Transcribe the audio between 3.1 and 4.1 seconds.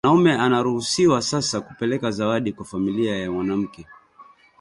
ya mwanamke